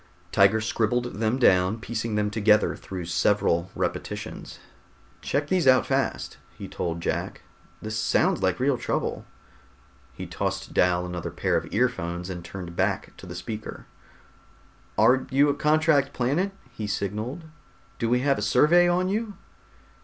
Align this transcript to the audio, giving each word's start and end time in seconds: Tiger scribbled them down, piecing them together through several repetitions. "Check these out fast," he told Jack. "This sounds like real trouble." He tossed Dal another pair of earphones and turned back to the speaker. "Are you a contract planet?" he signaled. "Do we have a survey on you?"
Tiger 0.31 0.59
scribbled 0.61 1.19
them 1.19 1.37
down, 1.37 1.79
piecing 1.79 2.15
them 2.15 2.31
together 2.31 2.75
through 2.75 3.05
several 3.05 3.69
repetitions. 3.75 4.57
"Check 5.21 5.47
these 5.47 5.67
out 5.67 5.85
fast," 5.85 6.39
he 6.57 6.67
told 6.67 7.01
Jack. 7.01 7.43
"This 7.83 7.97
sounds 7.99 8.41
like 8.41 8.59
real 8.59 8.79
trouble." 8.79 9.25
He 10.13 10.25
tossed 10.25 10.73
Dal 10.73 11.05
another 11.05 11.29
pair 11.29 11.55
of 11.55 11.71
earphones 11.71 12.31
and 12.31 12.43
turned 12.43 12.75
back 12.75 13.15
to 13.17 13.27
the 13.27 13.35
speaker. 13.35 13.85
"Are 14.97 15.27
you 15.29 15.49
a 15.49 15.53
contract 15.53 16.13
planet?" 16.13 16.51
he 16.71 16.87
signaled. 16.87 17.43
"Do 17.99 18.09
we 18.09 18.21
have 18.21 18.39
a 18.39 18.41
survey 18.41 18.89
on 18.89 19.07
you?" 19.07 19.37